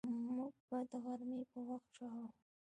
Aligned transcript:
موږ 0.35 0.53
به 0.67 0.79
د 0.89 0.91
غرمې 1.03 1.41
په 1.51 1.59
وخت 1.69 1.89
ژاړو 1.97 2.27